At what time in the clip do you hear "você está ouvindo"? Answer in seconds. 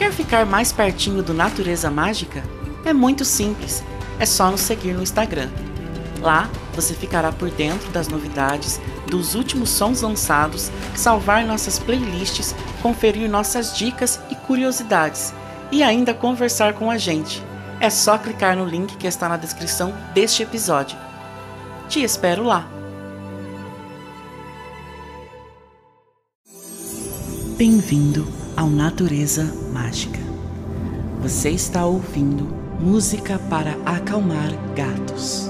31.22-32.44